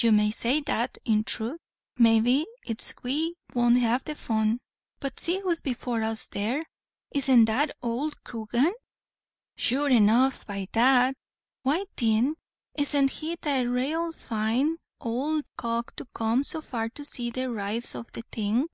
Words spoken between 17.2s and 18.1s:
the rights o'